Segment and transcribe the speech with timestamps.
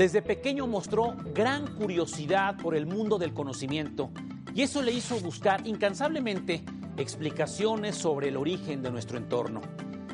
[0.00, 4.10] Desde pequeño mostró gran curiosidad por el mundo del conocimiento
[4.54, 6.64] y eso le hizo buscar incansablemente
[6.96, 9.60] explicaciones sobre el origen de nuestro entorno.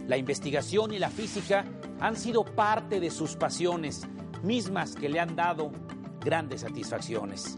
[0.09, 1.65] La investigación y la física
[2.01, 4.03] han sido parte de sus pasiones,
[4.43, 5.71] mismas que le han dado
[6.19, 7.57] grandes satisfacciones.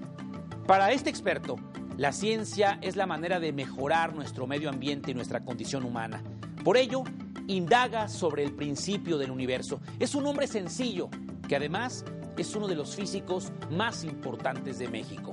[0.67, 1.57] Para este experto,
[1.97, 6.23] la ciencia es la manera de mejorar nuestro medio ambiente y nuestra condición humana.
[6.63, 7.05] Por ello,
[7.47, 9.81] indaga sobre el principio del universo.
[9.99, 11.09] Es un hombre sencillo
[11.49, 12.05] que además
[12.39, 15.33] es uno de los físicos más importantes de México.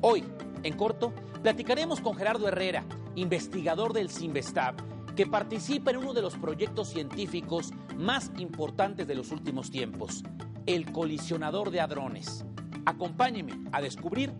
[0.00, 0.24] Hoy,
[0.62, 6.34] en corto, platicaremos con Gerardo Herrera, investigador del CIMBESTAB, que participa en uno de los
[6.36, 10.22] proyectos científicos más importantes de los últimos tiempos,
[10.66, 12.44] el colisionador de hadrones.
[12.84, 14.32] Acompáñeme a descubrir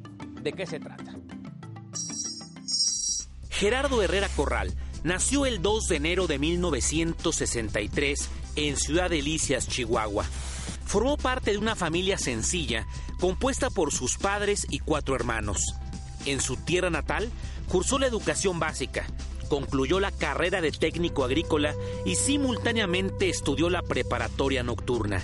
[0.42, 1.17] de qué se trata.
[3.48, 10.27] Gerardo Herrera Corral nació el 2 de enero de 1963 en Ciudad Delicias, Chihuahua.
[10.95, 12.87] Formó parte de una familia sencilla,
[13.19, 15.75] compuesta por sus padres y cuatro hermanos.
[16.25, 17.33] En su tierra natal,
[17.69, 19.05] cursó la educación básica,
[19.48, 21.75] concluyó la carrera de técnico agrícola
[22.06, 25.20] y simultáneamente estudió la preparatoria nocturna.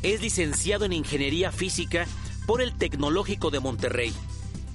[0.00, 2.06] Es licenciado en Ingeniería Física
[2.46, 4.14] por el Tecnológico de Monterrey,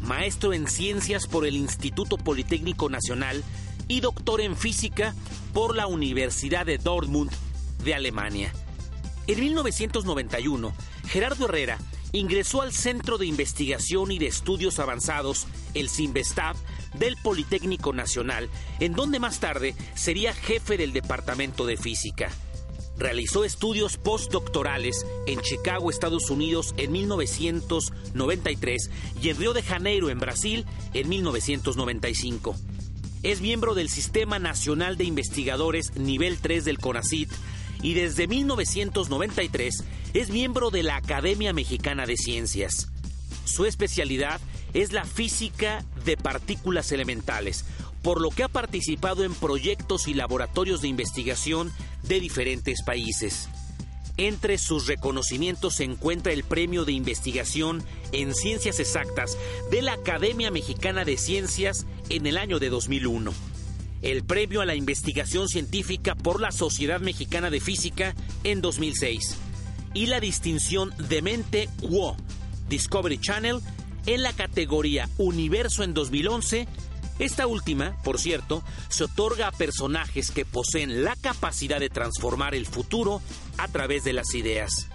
[0.02, 3.44] maestro en Ciencias por el Instituto Politécnico Nacional
[3.88, 5.16] y doctor en Física
[5.52, 7.31] por la Universidad de Dortmund
[7.84, 8.53] de Alemania.
[9.28, 10.73] En 1991,
[11.08, 11.80] Gerardo Herrera
[12.12, 16.56] ingresó al Centro de Investigación y de Estudios Avanzados, el CIMBESTAB,
[16.94, 22.30] del Politécnico Nacional, en donde más tarde sería jefe del Departamento de Física.
[22.98, 28.90] Realizó estudios postdoctorales en Chicago, Estados Unidos, en 1993
[29.22, 32.56] y en Río de Janeiro, en Brasil, en 1995.
[33.24, 37.31] Es miembro del Sistema Nacional de Investigadores Nivel 3 del CONACIT
[37.85, 39.84] y desde 1993
[40.16, 42.88] es miembro de la Academia Mexicana de Ciencias.
[43.46, 44.41] Su especialidad
[44.73, 47.63] es la física de partículas elementales,
[48.01, 53.50] por lo que ha participado en proyectos y laboratorios de investigación de diferentes países.
[54.18, 59.38] Entre sus reconocimientos se encuentra el Premio de Investigación en Ciencias Exactas
[59.69, 63.31] de la Academia Mexicana de Ciencias en el año de 2001,
[64.06, 69.36] el Premio a la Investigación Científica por la Sociedad Mexicana de Física en 2006
[69.96, 71.70] y la distinción de Mente
[72.70, 73.62] Discovery Channel
[74.06, 76.68] en la categoría Universo en 2011
[77.18, 82.66] esta última, por cierto, se otorga a personajes que poseen la capacidad de transformar el
[82.66, 83.22] futuro
[83.58, 84.88] a través de las ideas.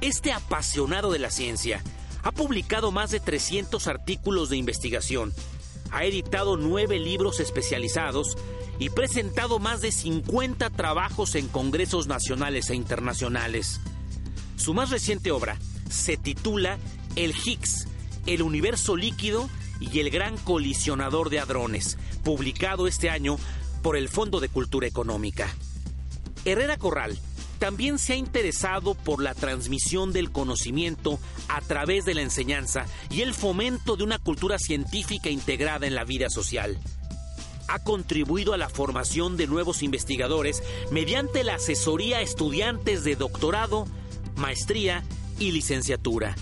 [0.00, 1.80] Este apasionado de la ciencia
[2.24, 5.32] ha publicado más de 300 artículos de investigación,
[5.92, 8.36] ha editado nueve libros especializados
[8.78, 13.80] y presentado más de 50 trabajos en congresos nacionales e internacionales.
[14.56, 15.58] Su más reciente obra
[15.90, 16.78] se titula
[17.14, 17.86] El Higgs,
[18.26, 19.48] el universo líquido
[19.80, 23.36] y el Gran Colisionador de Hadrones, publicado este año
[23.82, 25.48] por el Fondo de Cultura Económica.
[26.44, 27.18] Herrera Corral
[27.62, 33.20] también se ha interesado por la transmisión del conocimiento a través de la enseñanza y
[33.20, 36.76] el fomento de una cultura científica integrada en la vida social.
[37.68, 43.86] Ha contribuido a la formación de nuevos investigadores mediante la asesoría a estudiantes de doctorado,
[44.34, 45.04] maestría
[45.38, 46.34] y licenciatura.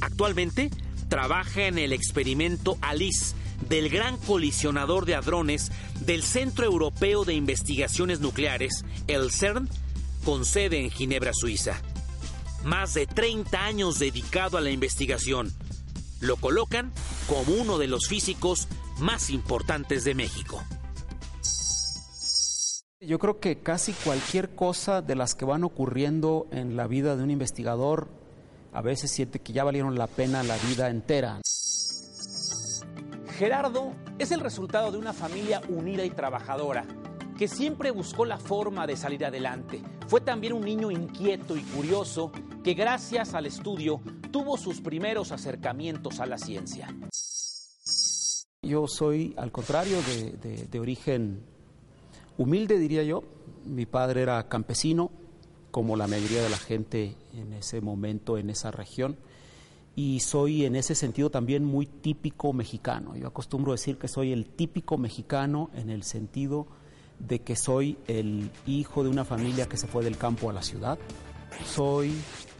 [0.00, 0.70] Actualmente
[1.10, 3.34] trabaja en el experimento ALICE
[3.68, 5.70] del Gran Colisionador de Hadrones
[6.00, 9.68] del Centro Europeo de Investigaciones Nucleares, el CERN,
[10.28, 11.80] con sede en Ginebra, Suiza.
[12.62, 15.50] Más de 30 años dedicado a la investigación.
[16.20, 16.92] Lo colocan
[17.26, 18.68] como uno de los físicos
[18.98, 20.62] más importantes de México.
[23.00, 27.22] Yo creo que casi cualquier cosa de las que van ocurriendo en la vida de
[27.22, 28.08] un investigador
[28.74, 31.40] a veces siente que ya valieron la pena la vida entera.
[33.38, 36.84] Gerardo es el resultado de una familia unida y trabajadora
[37.38, 39.80] que siempre buscó la forma de salir adelante.
[40.08, 42.32] Fue también un niño inquieto y curioso
[42.64, 44.00] que gracias al estudio
[44.30, 46.88] tuvo sus primeros acercamientos a la ciencia.
[48.62, 49.98] Yo soy, al contrario,
[50.40, 51.42] de, origen
[52.38, 53.22] humilde, diría yo.
[53.66, 55.10] Mi padre era campesino,
[55.70, 59.18] como la mayoría de la gente en ese momento, en esa región.
[59.94, 63.14] Y soy en ese sentido también muy típico mexicano.
[63.14, 66.66] Yo acostumbro decir que soy el típico mexicano en el sentido
[67.18, 70.62] de que soy el hijo de una familia que se fue del campo a la
[70.62, 70.98] ciudad.
[71.64, 72.14] Soy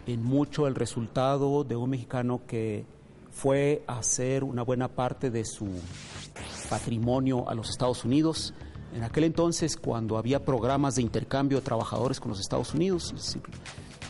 [0.06, 2.84] en mucho el resultado de un mexicano que
[3.31, 5.69] fue a hacer una buena parte de su
[6.69, 8.55] patrimonio a los Estados Unidos,
[8.94, 13.12] en aquel entonces, cuando había programas de intercambio de trabajadores con los Estados Unidos,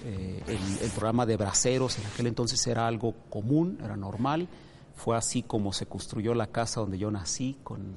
[0.04, 4.48] Eh, el, programa de braceros en aquel entonces era algo común, era normal.
[4.94, 7.96] Fue así como se construyó la casa donde yo nací, con,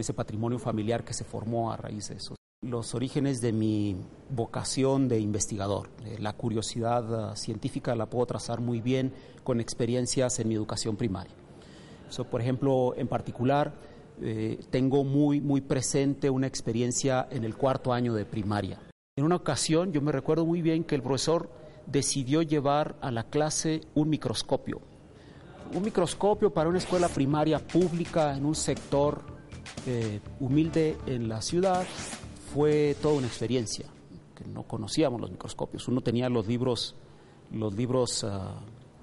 [0.00, 2.34] ese patrimonio familiar que se formó a raíz de eso.
[2.62, 3.96] Los orígenes de mi
[4.30, 9.12] vocación de investigador, la curiosidad ah, científica la puedo trazar muy bien
[9.42, 11.34] con experiencias en mi educación primaria.
[12.30, 13.74] por ejemplo, en particular,
[14.20, 18.78] eh, tengo muy, muy presente una experiencia en el cuarto año de primaria.
[19.16, 21.50] En una ocasión, yo me recuerdo muy bien que el profesor
[21.86, 24.80] decidió llevar a la clase un microscopio.
[25.74, 29.31] Un microscopio para una escuela primaria pública en un sector
[29.86, 31.86] eh, humilde en la ciudad
[32.52, 33.86] fue toda una experiencia,
[34.36, 35.88] que no conocíamos los microscopios.
[35.88, 36.94] Uno tenía los libros,
[37.50, 38.60] los libros ah,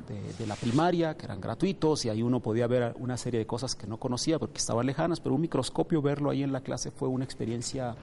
[0.07, 3.75] de, la primaria, que eran gratuitos, y ahí uno podía ver una serie de cosas
[3.75, 7.07] que no conocía porque estaban lejanas, pero un microscopio, verlo ahí en la clase fue
[7.07, 7.95] una experiencia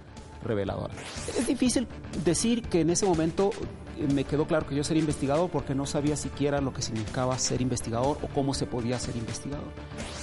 [0.42, 0.94] reveladora.
[1.36, 1.86] Es difícil
[2.24, 3.50] decir que en ese momento
[3.98, 7.38] eh, me quedó claro que yo sería investigador porque no sabía siquiera lo que significaba
[7.38, 9.68] ser investigador o cómo se podía ser investigador.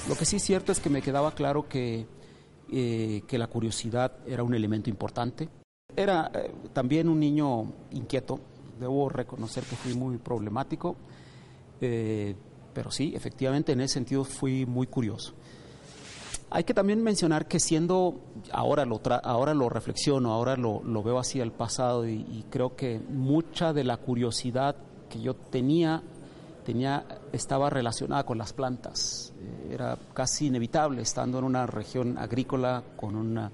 [0.07, 2.07] Lo que sí es cierto es que me quedaba claro que
[2.75, 5.47] eh, que la curiosidad era un elemento importante.
[5.95, 8.39] Era eh, también un niño inquieto,
[8.79, 10.95] debo reconocer que fui muy problemático,
[11.79, 12.35] eh,
[12.73, 15.35] pero sí, efectivamente en ese sentido fui muy curioso.
[16.49, 18.21] Hay que también mencionar que siendo,
[18.51, 23.71] ahora lo, ahora lo reflexiono, ahora lo, veo así al pasado y, creo que mucha
[23.71, 24.75] de la curiosidad
[25.11, 26.01] que yo tenía,
[26.63, 29.33] tenía estaba relacionada con las plantas.
[29.69, 33.51] Era casi inevitable estando en una región agrícola con una,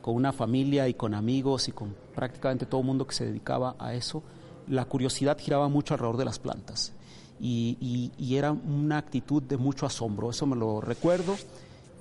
[0.00, 3.76] con una familia y con amigos y con prácticamente todo el mundo que se dedicaba
[3.78, 4.22] a eso,
[4.68, 6.92] la curiosidad giraba mucho alrededor de las plantas
[7.40, 11.36] y, era una actitud de mucho asombro, eso me lo recuerdo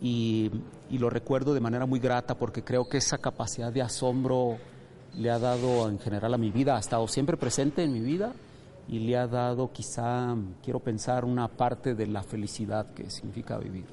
[0.01, 0.51] y,
[0.89, 4.57] y, lo recuerdo de manera muy grata porque creo que esa capacidad de asombro
[5.15, 8.33] le ha dado en general a mi vida, ha estado siempre presente en mi vida
[8.87, 13.85] y le ha dado quizá, quiero pensar, una parte de la felicidad que significa vivir.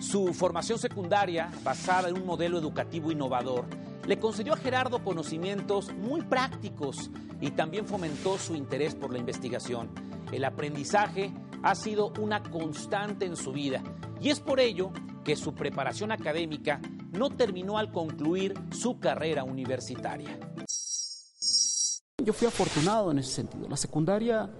[0.00, 3.66] Su formación secundaria, basada en un modelo educativo innovador,
[4.06, 7.10] le concedió a Gerardo conocimientos muy prácticos
[7.40, 9.90] y también fomentó su interés por la investigación.
[10.32, 11.32] El aprendizaje
[11.62, 13.82] ha sido una constante en su vida
[14.20, 14.92] y es por ello
[15.24, 16.80] que su preparación académica
[17.12, 20.38] no terminó al concluir su carrera universitaria.
[22.24, 23.68] Yo fui afortunado en ese sentido.
[23.68, 24.50] La secundaria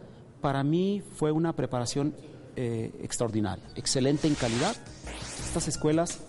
[0.40, 2.14] para mí fue una preparación
[2.54, 4.76] eh, extraordinaria, excelente en calidad.
[5.44, 6.20] Estas escuelas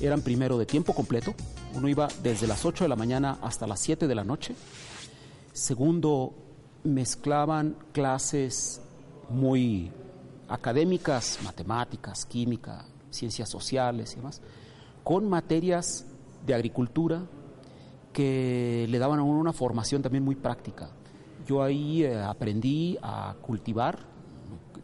[0.00, 1.34] eran primero de tiempo completo,
[1.74, 4.54] uno iba desde las 8 de la mañana hasta las 7 de la noche.
[5.54, 6.34] Segundo,
[6.84, 8.82] mezclaban clases
[9.30, 9.90] muy
[10.46, 14.42] académicas, matemáticas, química, ciencias sociales y demás,
[15.02, 16.04] con materias
[16.44, 17.22] de agricultura,
[18.16, 20.88] que le daban a uno una formación también muy práctica.
[21.46, 23.98] Yo ahí eh, aprendí a cultivar.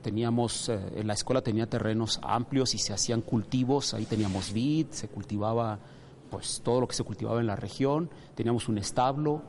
[0.03, 3.95] Teníamos, eh, en la escuela tenía terrenos amplios y se hacían cultivos.
[3.95, 5.79] Ahí teníamos vid, se cultivaba
[6.31, 8.11] pues todo lo que se cultivaba en la región.
[8.35, 9.41] Teníamos un establo,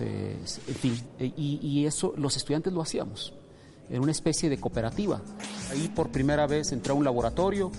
[0.00, 3.32] en fin, e, y, y eso los estudiantes lo hacíamos
[3.88, 5.22] en una especie de cooperativa.
[5.70, 7.70] Ahí por primera vez entré a un laboratorio,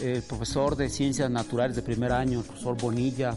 [0.00, 3.34] el profesor de ciencias naturales de primer año, el profesor Bonilla,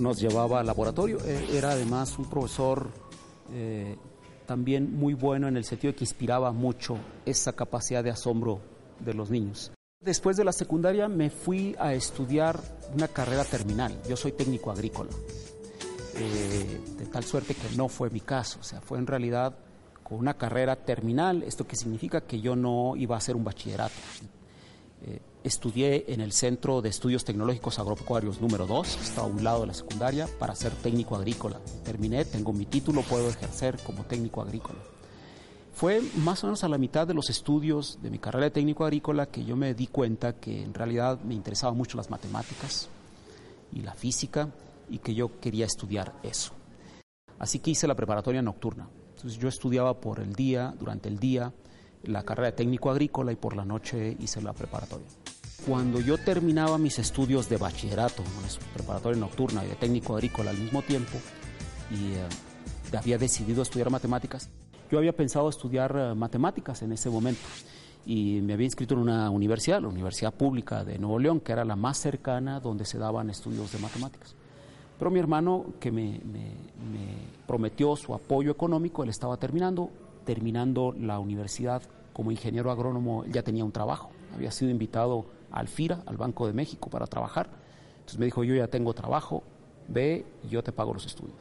[0.00, 1.18] nos llevaba al laboratorio.
[1.24, 2.88] Eh, era además un profesor
[3.52, 3.96] eh,
[4.46, 8.60] también muy bueno en el sentido de que inspiraba mucho esa capacidad de asombro
[8.98, 9.72] de los niños.
[10.00, 12.58] Después de la secundaria me fui a estudiar
[12.94, 13.94] una carrera terminal.
[14.08, 15.10] Yo soy técnico agrícola.
[16.16, 18.58] Eh, de tal suerte que no fue mi caso.
[18.60, 19.54] O sea, fue en realidad
[20.02, 21.42] con una carrera terminal.
[21.42, 23.94] Esto que significa que yo no iba a hacer un bachillerato.
[25.42, 29.68] Estudié en el Centro de Estudios Tecnológicos Agropecuarios número 2, está a un lado de
[29.68, 31.58] la secundaria, para ser técnico agrícola.
[31.82, 34.78] Terminé, tengo mi título, puedo ejercer como técnico agrícola.
[35.72, 38.84] Fue más o menos a la mitad de los estudios de mi carrera de técnico
[38.84, 42.90] agrícola que yo me di cuenta que en realidad me interesaban mucho las matemáticas
[43.72, 44.50] y la física
[44.90, 46.52] y que yo quería estudiar eso.
[47.38, 48.90] Así que hice la preparatoria nocturna.
[49.16, 51.50] Entonces yo estudiaba por el día, durante el día,
[52.02, 55.06] la carrera de técnico agrícola y por la noche hice la preparatoria.
[55.66, 58.22] Cuando yo terminaba mis estudios de bachillerato,
[58.72, 61.18] preparatoria nocturna y de técnico agrícola al mismo tiempo,
[61.90, 64.48] y eh, había decidido estudiar matemáticas,
[64.90, 67.42] yo había pensado estudiar eh, matemáticas en ese momento
[68.06, 71.64] y me había inscrito en una universidad, la Universidad Pública de Nuevo León, que era
[71.66, 74.34] la más cercana donde se daban estudios de matemáticas.
[74.98, 76.52] Pero mi hermano, que me, me
[77.46, 79.90] prometió su apoyo económico, él estaba terminando,
[80.24, 81.82] terminando la universidad
[82.14, 86.52] como ingeniero agrónomo, ya tenía un trabajo, había sido invitado al FIRA, al Banco de
[86.52, 87.50] México, para trabajar.
[87.92, 89.42] Entonces me dijo, yo ya tengo trabajo,
[89.88, 91.36] ve, yo te pago los estudios.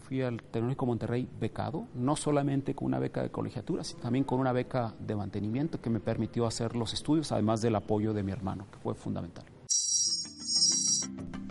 [0.00, 4.40] fui al Tecnológico Monterrey becado, no solamente con una beca de colegiatura, sino también con
[4.40, 8.32] una beca de mantenimiento que me permitió hacer los estudios, además del apoyo de mi
[8.32, 9.44] hermano, que fue fundamental.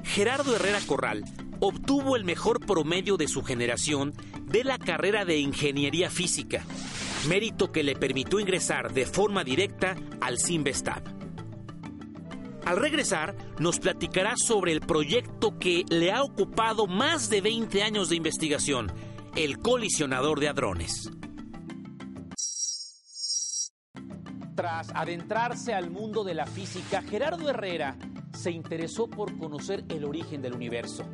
[0.04, 1.24] Gerardo Herrera Corral
[1.60, 4.14] obtuvo el mejor promedio de su generación
[4.46, 6.64] de la carrera de Ingeniería Física,
[7.28, 11.19] mérito que le permitió ingresar de forma directa al Simvestab.
[12.70, 18.10] Al regresar, nos platicará sobre el proyecto que le ha ocupado más de 20 años
[18.10, 18.92] de investigación,
[19.36, 21.10] el colisionador de hadrones.
[24.54, 27.98] Tras adentrarse al mundo de la física, Gerardo Herrera
[28.34, 31.06] se interesó por conocer el origen del universo.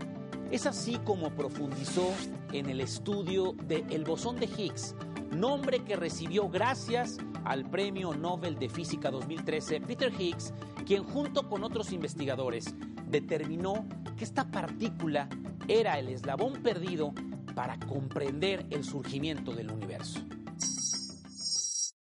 [0.51, 2.13] Es así como profundizó
[2.51, 4.93] en el estudio del bosón de Higgs,
[5.39, 10.53] nombre que recibió gracias al Premio Nobel de Física 2013 Peter Higgs,
[10.85, 12.73] quien junto con otros investigadores
[13.07, 13.85] determinó
[14.17, 15.29] que esta partícula
[15.67, 17.13] era el eslabón perdido
[17.53, 20.19] para comprender el surgimiento del universo.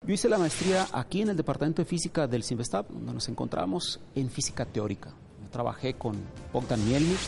[0.06, 4.02] Yo hice la maestría aquí en el Departamento de Física del CIMBESTAB, donde nos encontramos
[4.16, 5.14] en física teórica.
[5.50, 6.16] trabajé con
[6.52, 7.20] Bogdan Mielnik,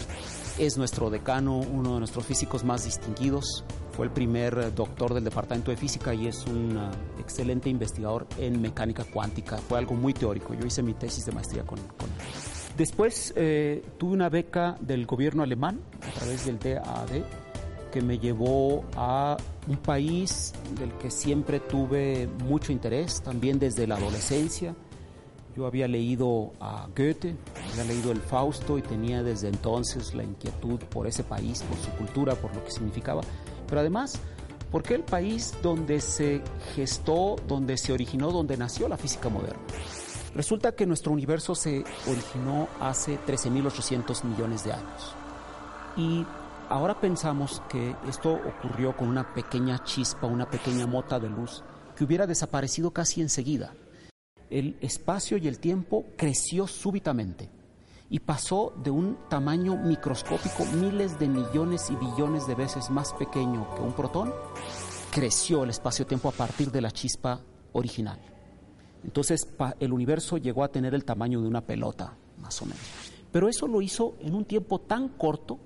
[0.58, 3.64] es nuestro decano, uno de nuestros físicos más distinguidos.
[3.92, 8.62] Fue el primer doctor del Departamento de Física y es un uh, excelente investigador en
[8.62, 9.58] mecánica cuántica.
[9.58, 10.54] Fue algo muy teórico.
[10.54, 11.86] Yo hice mi tesis de maestría con, él.
[12.78, 17.24] Después eh, tuve una beca del gobierno alemán a través del DAAD
[17.96, 19.38] que me llevó a
[19.70, 24.76] un país del que siempre tuve mucho interés, también desde la adolescencia.
[25.56, 27.38] Yo había leído a Goethe,
[27.72, 31.92] había leído el Fausto y tenía desde entonces la inquietud por ese país, por su
[31.92, 33.22] cultura, por lo que significaba.
[33.66, 34.20] Pero además,
[34.70, 36.42] porque el país donde se
[36.76, 39.62] gestó, donde se originó, donde nació la física moderna.
[40.36, 45.16] Resulta que nuestro universo se originó hace 13.800 millones de años.
[45.96, 46.26] Y
[46.68, 51.64] ahora pensamos que esto ocurrió con una pequeña chispa, una pequeña mota de luz
[51.96, 53.74] que hubiera desaparecido casi enseguida
[54.50, 57.50] el espacio y el tiempo creció súbitamente
[58.10, 63.74] y pasó de un tamaño microscópico miles de millones y billones de veces más pequeño
[63.76, 64.34] que un protón,
[65.12, 67.42] creció el espacio-tiempo a partir de la chispa
[67.74, 68.20] original.
[69.04, 69.48] Entonces
[69.80, 72.82] el universo llegó a tener el tamaño de una pelota, más o menos.
[73.32, 75.60] Pero eso lo hizo en un tiempo tan corto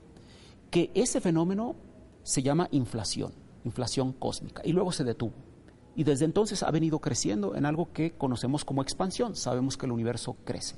[0.72, 1.76] que ese fenómeno
[2.24, 3.34] se llama inflación,
[3.66, 5.49] inflación cósmica, y luego se detuvo
[6.00, 9.36] y desde entonces ha venido creciendo en algo que conocemos como expansión.
[9.36, 10.76] Sabemos que el universo crece.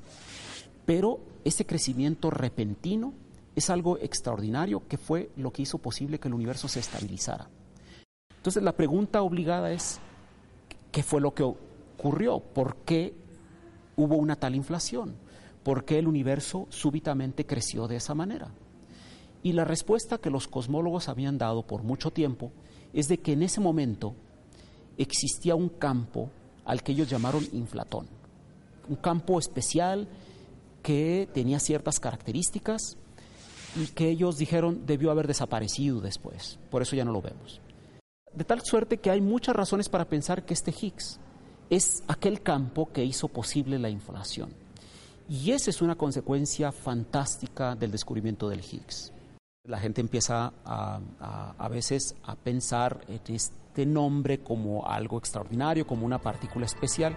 [0.88, 3.14] Pero ese crecimiento repentino
[3.56, 7.50] es algo extraordinario que fue lo que hizo posible que el universo se estabilizara.
[8.36, 10.00] Entonces la pregunta obligada es,
[10.92, 12.40] ¿qué fue lo que ocurrió?
[12.40, 13.14] ¿Por qué
[13.98, 15.14] hubo una tal inflación?
[15.62, 18.50] ¿Por qué el universo súbitamente creció de esa manera?
[19.44, 22.52] Y la respuesta que los cosmólogos habían dado por mucho tiempo
[22.92, 24.16] es de que en ese momento
[24.98, 26.30] existía un campo
[26.66, 28.08] al que ellos llamaron inflatón,
[28.90, 30.08] un campo especial
[30.84, 32.98] que tenía ciertas características
[33.76, 37.62] y que ellos dijeron debió haber desaparecido después, por eso ya no lo vemos.
[38.34, 41.20] De tal suerte que hay muchas razones para pensar que este Higgs
[41.70, 44.54] es aquel campo que hizo posible la inflación.
[45.30, 49.14] Y esa es una consecuencia fantástica del descubrimiento del Higgs.
[49.68, 51.00] La gente empieza a,
[51.58, 57.16] a, veces a pensar en este nombre como algo extraordinario, como una partícula especial.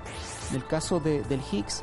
[0.51, 1.83] En el caso de, del Higgs,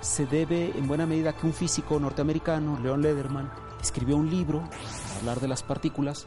[0.00, 3.48] se debe en buena medida que un físico norteamericano, Leon Lederman,
[3.80, 6.26] escribió un libro para hablar de las partículas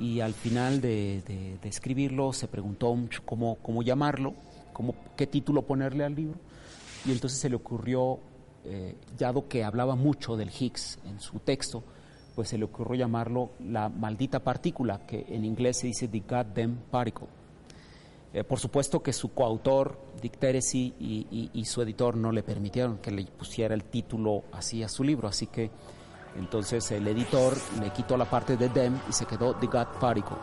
[0.00, 1.22] y al final de,
[1.60, 2.96] de, escribirlo se preguntó
[3.26, 4.32] cómo, cómo llamarlo,
[4.72, 6.38] cómo, qué título ponerle al libro
[7.04, 8.18] y entonces se le ocurrió,
[8.64, 11.84] eh, dado que hablaba mucho del Higgs en su texto,
[12.34, 16.76] pues se le ocurrió llamarlo la maldita partícula, que en inglés se dice the goddamn
[16.90, 17.28] particle.
[18.32, 23.12] Eh, por supuesto que su coautor, Dick Teresi, y, su editor no le permitieron que
[23.12, 25.70] le pusiera el título así a su libro, así que
[26.36, 30.36] entonces el editor le quitó la parte de them y se quedó the God particle.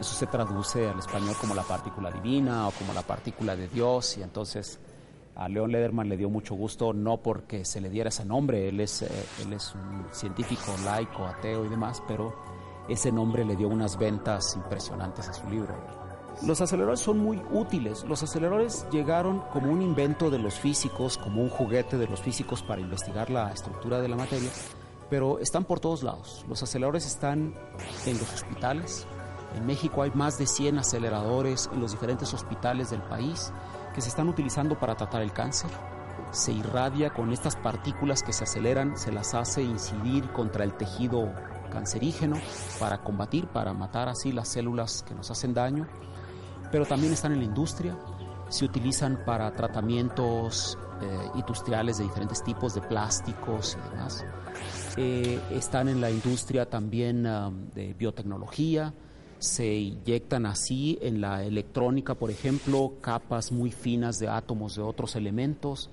[0.00, 4.18] Eso se traduce al español como la partícula divina o como la partícula de Dios,
[4.18, 4.80] y entonces
[5.34, 8.80] a Leon Lederman le dio mucho gusto, no porque se le diera ese nombre, él
[8.80, 9.08] es, eh,
[9.42, 12.34] él es un científico laico, ateo y demás, pero
[12.88, 15.74] ese nombre le dio unas ventas impresionantes a su libro.
[16.46, 18.04] Los aceleradores son muy útiles.
[18.04, 22.62] Los aceleradores llegaron como un invento de los físicos, como un juguete de los físicos
[22.62, 24.50] para investigar la estructura de la materia,
[25.08, 26.44] pero están por todos lados.
[26.48, 27.54] Los aceleradores están
[28.06, 29.06] en los hospitales.
[29.54, 33.52] En México hay más de 100 aceleradores en los diferentes hospitales del país
[33.94, 35.70] que se están utilizando para tratar el cáncer.
[36.30, 41.32] Se irradia con estas partículas que se aceleran, se las hace incidir contra el tejido
[41.70, 42.36] cancerígeno
[42.78, 45.86] para combatir, para matar así las células que nos hacen daño,
[46.70, 47.96] pero también están en la industria,
[48.48, 54.24] se utilizan para tratamientos eh, industriales de diferentes tipos de plásticos y demás.
[54.96, 57.22] Eh, están en la industria también
[57.74, 58.92] de biotecnología,
[59.42, 65.16] se inyectan así en la electrónica, por ejemplo, capas muy finas de átomos de otros
[65.16, 65.90] elementos.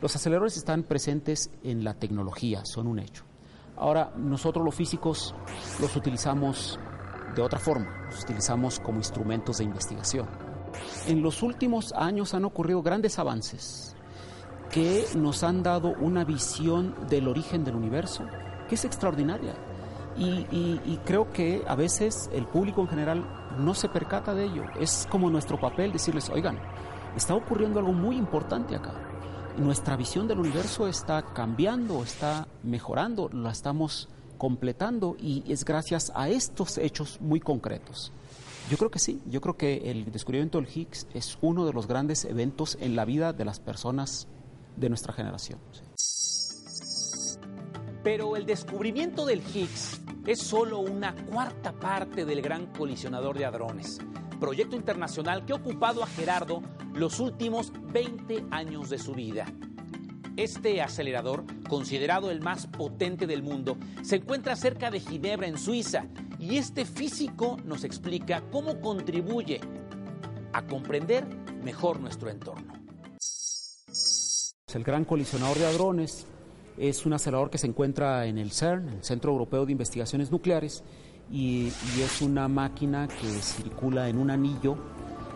[0.00, 3.24] Los aceleradores están presentes en la tecnología, son un hecho.
[3.76, 5.34] Ahora, nosotros los físicos
[5.78, 6.78] los utilizamos
[7.34, 10.26] de otra forma, los utilizamos como instrumentos de investigación.
[11.06, 13.94] En los últimos años han ocurrido grandes avances
[14.70, 18.24] que nos han dado una visión del origen del universo
[18.68, 19.54] que es extraordinaria.
[20.18, 23.24] Y, creo que a veces el público en general
[23.58, 24.64] no se percata de ello.
[24.78, 26.58] Es como nuestro papel decirles, oigan,
[27.16, 28.94] está ocurriendo algo muy importante acá.
[29.58, 36.28] Nuestra visión del universo está cambiando, está mejorando, la estamos completando y es gracias a
[36.28, 38.12] estos hechos muy concretos.
[38.70, 41.86] Yo creo que sí, yo creo que el descubrimiento del Higgs es uno de los
[41.86, 44.26] grandes eventos en la vida de las personas
[44.76, 45.58] de nuestra generación.
[48.06, 53.98] Pero el descubrimiento del Higgs es solo una cuarta parte del gran colisionador de hadrones,
[54.38, 56.62] proyecto internacional que ha ocupado a Gerardo
[56.94, 59.46] los últimos 20 años de su vida.
[60.36, 66.06] Este acelerador, considerado el más potente del mundo, se encuentra cerca de Ginebra, en Suiza,
[66.38, 69.60] y este físico nos explica cómo contribuye
[70.52, 71.26] a comprender
[71.64, 72.72] mejor nuestro entorno.
[74.72, 76.24] El gran colisionador de hadrones
[76.78, 80.82] es un acelerador que se encuentra en el CERN, el Centro Europeo de Investigaciones Nucleares,
[81.30, 84.76] y, es una máquina que circula en un anillo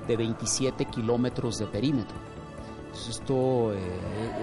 [0.06, 2.16] de 27 kilómetros de perímetro.
[3.08, 3.78] esto eh,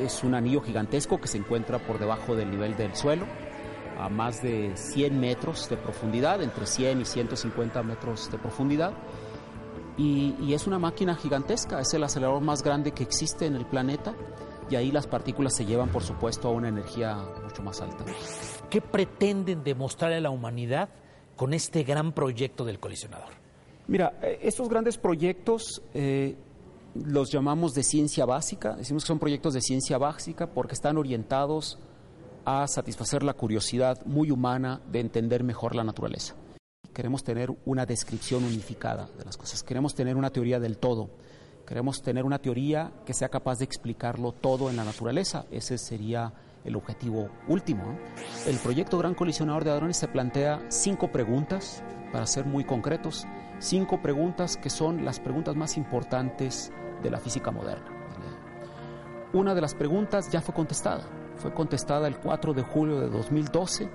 [0.03, 3.25] es un anillo gigantesco que se encuentra por debajo del nivel del suelo,
[3.99, 8.93] a más de 100 metros de profundidad, entre 100 y 150 metros de profundidad.
[9.97, 13.65] Y, y es una máquina gigantesca, es el acelerador más grande que existe en el
[13.65, 14.13] planeta
[14.69, 18.05] y ahí las partículas se llevan, por supuesto, a una energía mucho más alta.
[18.69, 20.89] ¿Qué pretenden demostrarle a la humanidad
[21.35, 23.29] con este gran proyecto del colisionador?
[23.87, 26.35] Mira, eh, estos grandes proyectos eh,
[26.93, 31.79] los llamamos de ciencia básica, decimos que son proyectos de ciencia básica porque están orientados
[32.45, 36.35] a satisfacer la curiosidad muy humana de entender mejor la naturaleza.
[36.93, 41.09] Queremos tener una descripción unificada de las cosas, queremos tener una teoría del todo
[41.67, 45.43] Queremos tener una teoría que sea capaz de explicarlo todo en la naturaleza.
[45.51, 46.31] Ese sería
[46.63, 47.83] el objetivo último.
[48.45, 53.27] El proyecto Gran Colisionador de Hadrones se plantea cinco preguntas, para ser muy concretos,
[53.59, 56.71] cinco preguntas que son las preguntas más importantes
[57.03, 57.85] de la física moderna.
[59.33, 61.03] Una de las preguntas ya fue contestada.
[61.35, 63.89] Fue contestada el 4 de julio de 2012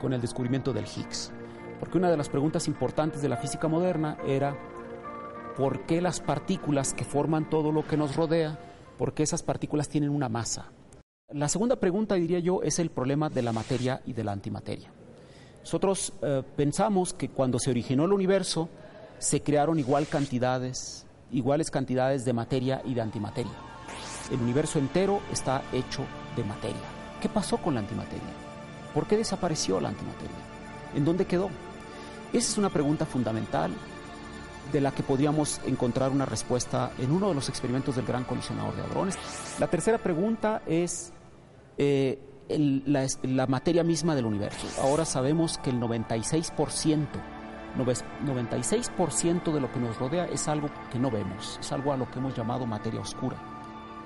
[0.00, 1.32] con el descubrimiento del Higgs.
[1.80, 4.56] Porque una de las preguntas importantes de la física moderna era
[5.60, 8.58] por qué las partículas que forman todo lo que nos rodea,
[8.96, 10.72] por qué esas partículas tienen una masa.
[11.34, 14.90] La segunda pregunta, diría yo, es el problema de la materia y de la antimateria.
[15.60, 18.70] Nosotros eh, pensamos que cuando se originó el universo
[19.18, 23.52] se crearon igual cantidades, iguales cantidades de materia y de antimateria.
[24.32, 26.80] El universo entero está hecho de materia.
[27.20, 28.32] ¿Qué pasó con la antimateria?
[28.94, 30.36] ¿Por qué desapareció la antimateria?
[30.94, 31.50] ¿En dónde quedó?
[32.32, 33.72] Esa es una pregunta fundamental
[34.72, 38.74] de la que podríamos encontrar una respuesta en uno de los experimentos del gran colisionador
[38.76, 39.18] de hadrones.
[39.58, 41.12] La tercera pregunta es
[41.78, 42.18] eh,
[42.48, 44.66] la, materia misma del universo.
[44.82, 47.06] Ahora sabemos que el 96%,
[47.76, 52.10] 96% de lo que nos rodea es algo que no vemos, es algo a lo
[52.10, 53.36] que hemos llamado materia oscura.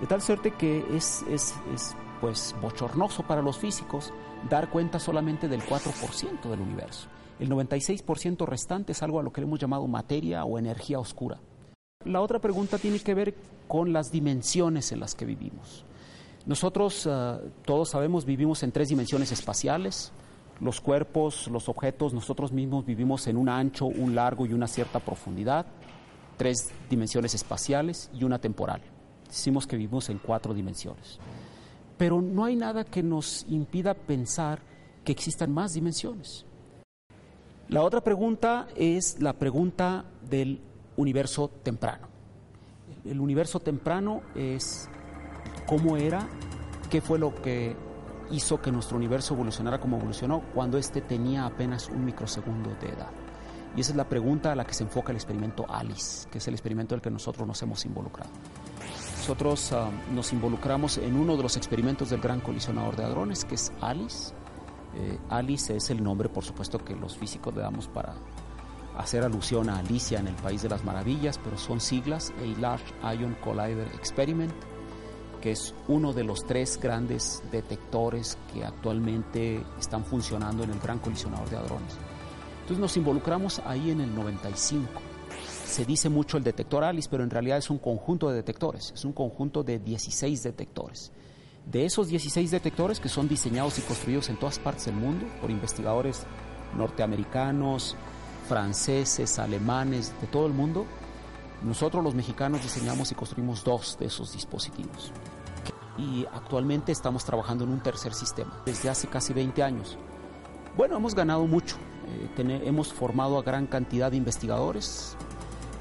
[0.01, 4.12] De tal suerte que es, es, es pues bochornoso para los físicos
[4.49, 7.09] dar cuenta solamente del 4% del universo.
[7.40, 11.40] El 96% restante es algo a lo que hemos llamado materia o energía oscura.
[12.05, 13.35] La otra pregunta tiene que ver
[13.66, 15.85] con las dimensiones en las que vivimos.
[16.47, 20.12] Nosotros, eh, todos sabemos, vivimos en tres dimensiones espaciales.
[20.61, 25.01] Los cuerpos, los objetos, nosotros mismos vivimos en un ancho, un largo y una cierta
[25.01, 25.66] profundidad.
[26.37, 28.83] Tres dimensiones espaciales y una temporal.
[29.27, 31.18] Decimos que vivimos en cuatro dimensiones.
[31.97, 34.61] Pero no hay nada que nos impida pensar
[35.05, 36.44] que existan más dimensiones.
[37.68, 40.61] La otra pregunta es la pregunta del
[40.96, 42.09] universo temprano.
[43.05, 44.88] El universo temprano es
[45.66, 46.29] cómo era,
[46.90, 47.74] qué fue lo que
[48.31, 53.11] hizo que nuestro universo evolucionara como evolucionó cuando éste tenía apenas un microsegundo de edad.
[53.77, 56.48] Y esa es la pregunta a la que se enfoca el experimento ALICE, que es
[56.48, 58.31] el experimento en el que nosotros nos hemos involucrado.
[59.18, 63.57] Nosotros ah, nos involucramos en uno de los experimentos del gran colisionador de hadrones, que
[63.57, 64.35] es ALICE,
[64.96, 68.14] Eh, Alice es el nombre, por supuesto, que los físicos le damos para
[68.96, 72.94] hacer alusión a Alicia en el País de las Maravillas, pero son siglas A Large
[73.18, 74.52] Ion Collider Experiment,
[75.40, 81.00] que es uno de los tres grandes detectores que actualmente están funcionando en el Gran
[81.00, 81.98] Colisionador de Hadrones.
[82.61, 84.88] Entonces nos involucramos ahí en el 95.
[85.66, 89.04] Se dice mucho el detector ALICE, pero en realidad es un conjunto de detectores, es
[89.04, 91.11] un conjunto de 16 detectores.
[91.66, 95.50] De esos 16 detectores que son diseñados y construidos en todas partes del mundo por
[95.50, 96.24] investigadores
[96.77, 97.96] norteamericanos,
[98.48, 100.87] franceses, alemanes, de todo el mundo,
[101.62, 105.12] nosotros los mexicanos diseñamos y construimos dos de esos dispositivos.
[105.96, 109.96] Y actualmente estamos trabajando en un tercer sistema, desde hace casi 20 años.
[110.77, 111.77] Bueno, hemos ganado mucho,
[112.37, 115.16] eh, hemos formado a gran cantidad de investigadores,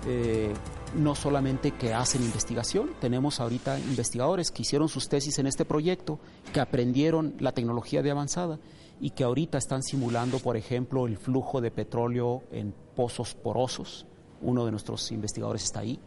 [0.08, 0.54] eh,
[0.96, 6.20] no solamente que hacen investigación, tenemos ahorita investigadores que hicieron sus tesis en este proyecto,
[6.54, 8.60] que aprendieron la tecnología de avanzada
[9.00, 14.06] y que ahorita están simulando, por ejemplo, el flujo de petróleo en pozos porosos.
[14.42, 16.00] Uno de nuestros investigadores está ahí.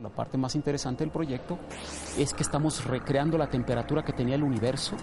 [0.00, 1.58] La parte más interesante del proyecto
[2.18, 4.96] es que estamos recreando la temperatura que tenía el universo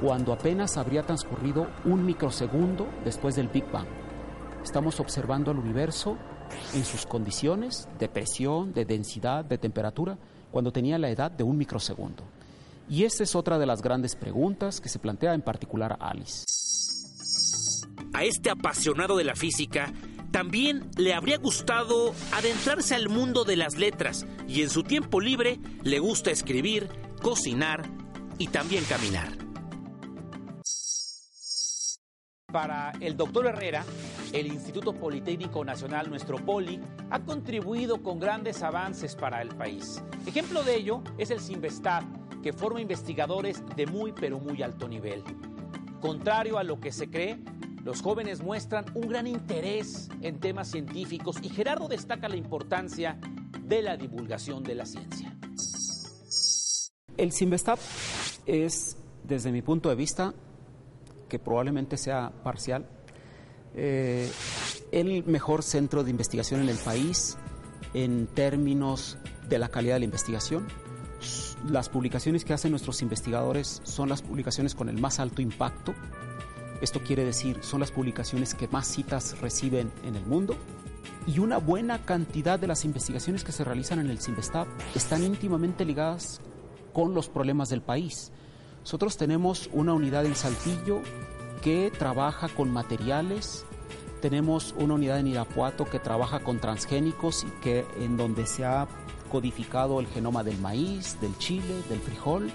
[0.00, 3.88] cuando apenas habría transcurrido un microsegundo después del Big Bang.
[4.62, 6.16] Estamos observando al universo
[6.74, 10.18] en sus condiciones de presión, de densidad, de temperatura,
[10.50, 12.24] cuando tenía la edad de un microsegundo.
[12.88, 16.44] Y esta es otra de las grandes preguntas que se plantea en particular a Alice.
[18.12, 19.92] A este apasionado de la física
[20.32, 25.58] también le habría gustado adentrarse al mundo de las letras y en su tiempo libre
[25.82, 26.88] le gusta escribir,
[27.22, 27.88] cocinar
[28.38, 29.49] y también caminar.
[32.52, 33.84] Para el doctor Herrera,
[34.32, 40.02] el Instituto Politécnico Nacional, nuestro POLI, ha contribuido con grandes avances para el país.
[40.26, 42.02] Ejemplo de ello es el CIMVESTAD,
[42.42, 45.22] que forma investigadores de muy pero muy alto nivel.
[46.00, 47.38] Contrario a lo que se cree,
[47.84, 53.18] los jóvenes muestran un gran interés en temas científicos y Gerardo destaca la importancia
[53.62, 55.36] de la divulgación de la ciencia.
[57.16, 57.78] El CIMVESTAB
[58.46, 60.34] es, desde mi punto de vista,
[61.30, 62.86] que probablemente sea parcial,
[63.74, 64.30] eh,
[64.92, 67.38] el mejor centro de investigación en el país
[67.94, 69.16] en términos
[69.48, 70.66] de la calidad de la investigación.
[71.68, 75.94] Las publicaciones que hacen nuestros investigadores son las publicaciones con el más alto impacto.
[76.80, 80.56] Esto quiere decir, son las publicaciones que más citas reciben en el mundo.
[81.26, 85.84] Y una buena cantidad de las investigaciones que se realizan en el CIMBESTAB están íntimamente
[85.84, 86.40] ligadas
[86.92, 88.32] con los problemas del país.
[88.80, 91.00] Nosotros tenemos una unidad en Saltillo
[91.62, 93.64] que trabaja con materiales,
[94.20, 98.88] tenemos una unidad en Irapuato que trabaja con transgénicos y que en donde se ha
[99.30, 102.50] codificado el genoma del maíz, del chile, del frijol.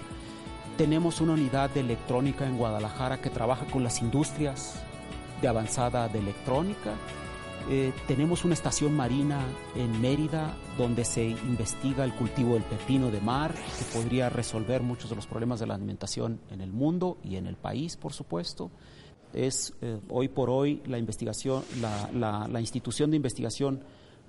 [0.76, 4.74] Tenemos una unidad de electrónica en Guadalajara que trabaja con las industrias
[5.40, 6.92] de avanzada de electrónica
[7.68, 13.20] eh, tenemos una estación marina en Mérida donde se investiga el cultivo del pepino de
[13.20, 17.36] mar, que podría resolver muchos de los problemas de la alimentación en el mundo y
[17.36, 18.70] en el país, por supuesto.
[19.32, 23.80] Es eh, hoy por hoy la investigación, la, institución de investigación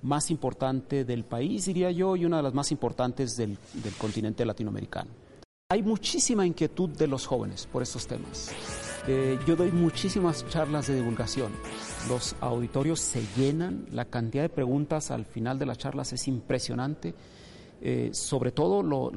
[0.02, 3.56] más importante del país, diría yo, y una de las más importantes del
[3.98, 5.10] continente latinoamericano.
[5.70, 8.87] Hay muchísima inquietud de los jóvenes por estos temas.
[9.06, 11.52] Eh, yo doy muchísimas charlas de divulgación.
[12.08, 17.14] Los auditorios se llenan, la cantidad de preguntas al final de las charlas es impresionante.
[17.80, 19.12] Eh, sobre todo los,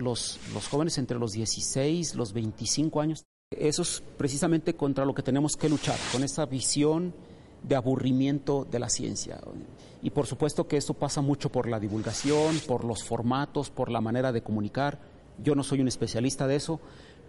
[0.53, 3.25] los jóvenes entre los 16, los 25 años.
[3.49, 7.13] Eso es precisamente contra lo que tenemos que luchar, con esa visión
[7.63, 9.39] de aburrimiento de la ciencia.
[10.01, 14.01] Y por supuesto que esto pasa mucho por la divulgación, por los formatos, por la
[14.01, 14.99] manera de comunicar.
[15.37, 16.79] Yo no soy un especialista de eso,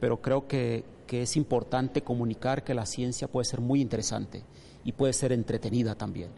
[0.02, 4.42] pero creo que, es importante comunicar que la ciencia puede ser muy interesante
[4.82, 6.30] y puede ser entretenida también.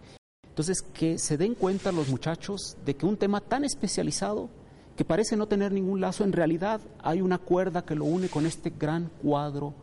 [0.48, 4.50] Entonces, que se den cuenta los muchachos de que un tema tan especializado,
[4.96, 8.46] que parece no tener ningún lazo, en realidad hay una cuerda que lo une con
[8.46, 9.74] este gran cuadro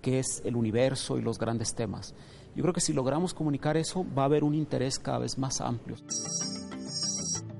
[0.00, 2.14] que es el universo y los grandes temas.
[2.54, 5.60] Yo creo que si logramos comunicar eso, va a haber un interés cada vez más
[5.60, 5.96] amplio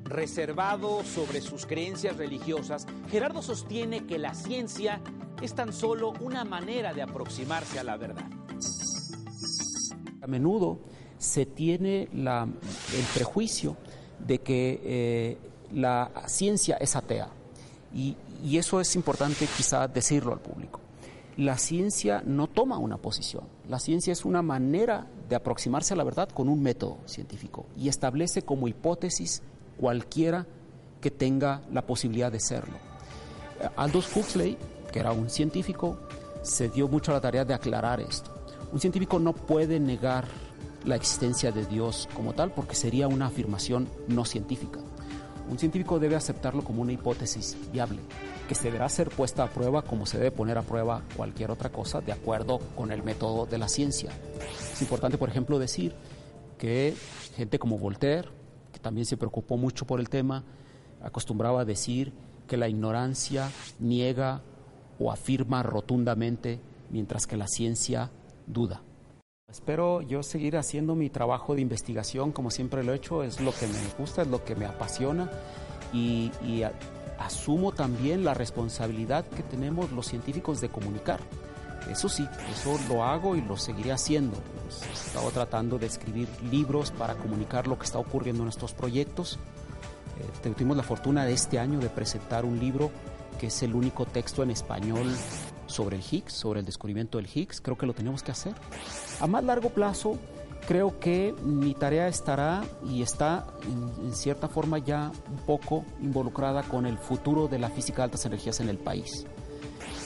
[0.09, 5.01] reservado sobre sus creencias religiosas, Gerardo sostiene que la ciencia
[5.43, 8.27] es tan solo una manera de aproximarse a la verdad.
[10.23, 10.81] A menudo
[11.19, 13.77] se tiene el prejuicio
[14.19, 15.39] de que eh,
[15.73, 17.29] la ciencia es atea
[17.95, 20.81] y, y eso es importante quizá decirlo al público.
[21.37, 26.05] La ciencia no toma una posición, la ciencia es una manera de aproximarse a la
[26.05, 29.43] verdad con un método científico y establece como hipótesis
[29.77, 30.47] cualquiera
[31.01, 32.77] que tenga la posibilidad de serlo.
[33.77, 34.57] Aldous Huxley,
[34.93, 35.99] que era un científico,
[36.43, 38.33] se dio mucho a la tarea de aclarar esto.
[38.73, 40.27] Un científico no puede negar
[40.85, 44.81] la existencia de Dios como tal porque sería una afirmación no científica.
[45.49, 48.01] Un científico debe aceptarlo como una hipótesis viable,
[48.49, 51.71] que se deberá ser puesta a prueba como se debe poner a prueba cualquier otra
[51.71, 54.11] cosa de acuerdo con el método de la ciencia.
[54.73, 55.95] Es importante, por ejemplo, decir
[56.59, 56.97] que
[57.37, 58.29] gente como Voltaire,
[58.81, 60.45] también se preocupó mucho por el tema,
[61.03, 62.13] acostumbraba a decir
[62.47, 64.43] que la ignorancia niega
[64.99, 66.61] o afirma rotundamente,
[66.91, 68.11] mientras que la ciencia
[68.47, 68.83] duda.
[69.49, 73.53] Espero yo seguir haciendo mi trabajo de investigación como siempre lo he hecho, es lo
[73.53, 75.31] que me gusta, es lo que me apasiona
[75.93, 76.31] y,
[77.19, 81.21] asumo también la responsabilidad que tenemos los científicos de comunicar.
[81.91, 84.37] Eso sí, eso lo hago y lo seguiré haciendo.
[84.89, 89.39] He estado tratando de escribir libros para comunicar lo que está ocurriendo en nuestros proyectos.
[90.45, 92.91] Eh, tuvimos la fortuna de este año de presentar un libro
[93.39, 95.15] que es el único texto en español
[95.67, 97.61] sobre el Higgs, sobre el descubrimiento del Higgs.
[97.61, 98.55] Creo que lo tenemos que hacer.
[99.21, 100.19] A más largo plazo,
[100.67, 103.47] creo que mi tarea estará y está
[104.03, 108.27] en, cierta forma ya un poco involucrada con el futuro de la física de altas
[108.27, 109.27] energías en el país.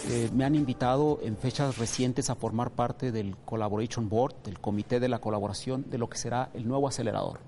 [0.09, 4.99] Eh, me han invitado en fechas recientes a formar parte del Collaboration Board, del Comité
[4.99, 7.41] de la Colaboración, de lo que será el nuevo acelerador,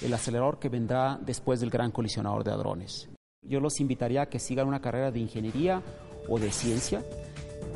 [0.00, 3.08] el acelerador que vendrá después del Gran Colisionador de Hadrones.
[3.42, 5.82] Yo los invitaría a que sigan una carrera de ingeniería
[6.28, 7.02] o de ciencia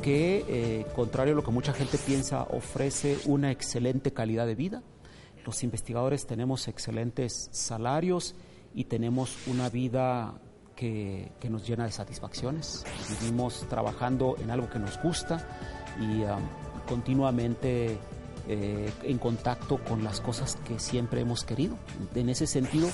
[0.01, 4.83] que, eh, contrario a lo que mucha gente piensa, ofrece una excelente calidad de vida.
[5.45, 8.35] Los investigadores tenemos excelentes salarios
[8.73, 10.39] y tenemos una vida
[10.77, 12.85] que, nos llena de satisfacciones.
[13.19, 15.45] Vivimos trabajando en algo que nos gusta
[15.99, 16.39] y um,
[16.87, 17.97] continuamente
[18.47, 21.75] eh, en contacto con las cosas que siempre hemos querido.
[22.15, 22.87] En ese sentido,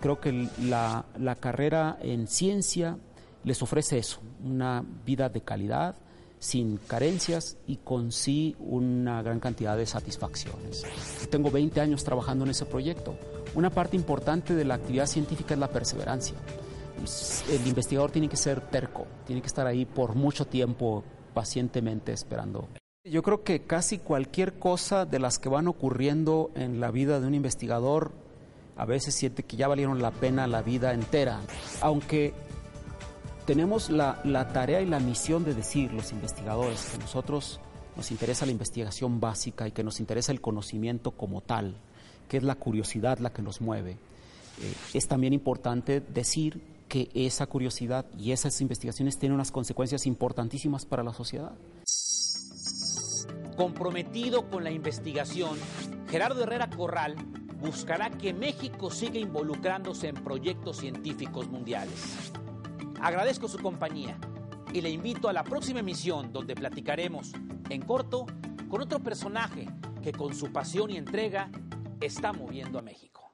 [0.00, 2.98] creo que la, la carrera en ciencia
[3.42, 5.96] les ofrece eso, una vida de calidad,
[6.38, 10.84] sin carencias y con sí una gran cantidad de satisfacciones.
[11.30, 13.16] tengo 20 años trabajando en ese proyecto.
[13.54, 16.36] Una parte importante de la actividad científica es la perseverancia.
[17.50, 22.68] El investigador tiene que ser terco, tiene que estar ahí por mucho tiempo pacientemente esperando.
[23.04, 27.26] Yo creo que casi cualquier cosa de las que van ocurriendo en la vida de
[27.26, 28.12] un investigador
[28.76, 31.40] a veces siente que ya valieron la pena la vida entera,
[31.80, 32.34] aunque
[33.46, 34.20] tenemos la,
[34.52, 37.60] tarea y la misión de decir, los investigadores, que nosotros
[37.96, 41.76] nos interesa la investigación básica y que nos interesa el conocimiento como tal,
[42.28, 43.92] que es la curiosidad la que nos mueve.
[43.92, 50.86] Eh, es también importante decir que esa curiosidad y esas investigaciones tienen unas consecuencias importantísimas
[50.86, 51.52] para la sociedad.
[53.56, 55.58] Comprometido con la investigación,
[56.08, 57.16] Gerardo Herrera Corral
[57.60, 62.32] buscará que México siga involucrándose en proyectos científicos mundiales.
[63.00, 64.18] Agradezco su compañía
[64.72, 67.32] y le invito a la próxima emisión donde platicaremos
[67.70, 68.26] en corto
[68.68, 69.68] con otro personaje
[70.02, 71.50] que con su pasión y entrega
[72.00, 73.32] está moviendo a México.